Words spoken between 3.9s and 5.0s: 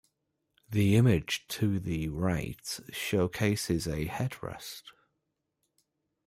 headrest.